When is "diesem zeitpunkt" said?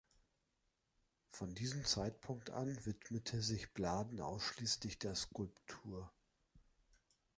1.53-2.49